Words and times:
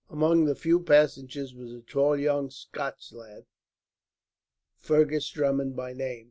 Among 0.09 0.45
the 0.45 0.55
few 0.55 0.79
passengers 0.79 1.53
was 1.53 1.71
a 1.71 1.81
tall 1.81 2.17
young 2.17 2.49
Scotch 2.49 3.11
lad, 3.11 3.45
Fergus 4.75 5.29
Drummond 5.29 5.75
by 5.75 5.93
name. 5.93 6.19